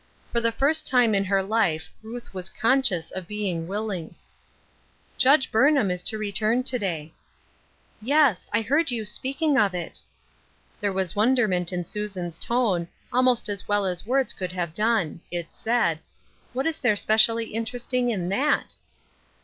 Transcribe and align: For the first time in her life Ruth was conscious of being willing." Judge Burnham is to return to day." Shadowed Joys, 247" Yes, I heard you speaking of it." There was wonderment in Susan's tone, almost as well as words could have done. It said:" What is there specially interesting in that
For 0.31 0.41
the 0.41 0.51
first 0.51 0.87
time 0.87 1.13
in 1.13 1.23
her 1.25 1.43
life 1.43 1.89
Ruth 2.01 2.33
was 2.33 2.49
conscious 2.49 3.11
of 3.11 3.27
being 3.27 3.67
willing." 3.67 4.15
Judge 5.19 5.51
Burnham 5.51 5.91
is 5.91 6.01
to 6.05 6.17
return 6.17 6.63
to 6.63 6.79
day." 6.79 7.13
Shadowed 7.99 8.01
Joys, 8.01 8.45
247" 8.45 8.49
Yes, 8.49 8.49
I 8.51 8.67
heard 8.67 8.89
you 8.89 9.05
speaking 9.05 9.57
of 9.59 9.75
it." 9.75 10.01
There 10.79 10.91
was 10.91 11.15
wonderment 11.15 11.71
in 11.71 11.85
Susan's 11.85 12.39
tone, 12.39 12.87
almost 13.13 13.47
as 13.47 13.67
well 13.67 13.85
as 13.85 14.03
words 14.07 14.33
could 14.33 14.53
have 14.53 14.73
done. 14.73 15.21
It 15.29 15.49
said:" 15.51 15.99
What 16.53 16.65
is 16.65 16.79
there 16.79 16.95
specially 16.95 17.53
interesting 17.53 18.09
in 18.09 18.29
that 18.29 18.77